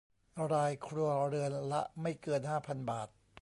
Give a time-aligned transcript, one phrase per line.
[0.53, 3.07] รายครัวเรือนละไม่เกินห้าพันบาท